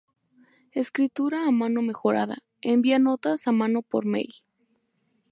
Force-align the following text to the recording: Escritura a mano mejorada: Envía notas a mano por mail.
Escritura 0.71 1.45
a 1.45 1.51
mano 1.51 1.83
mejorada: 1.83 2.37
Envía 2.73 2.97
notas 3.07 3.41
a 3.49 3.51
mano 3.61 3.79
por 3.89 4.03
mail. 4.13 4.33